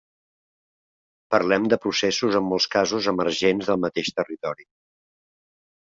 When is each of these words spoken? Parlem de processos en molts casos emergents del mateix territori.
Parlem 1.35 1.67
de 1.73 1.79
processos 1.85 2.39
en 2.41 2.49
molts 2.55 2.69
casos 2.79 3.13
emergents 3.15 3.71
del 3.71 3.83
mateix 3.87 4.13
territori. 4.23 4.71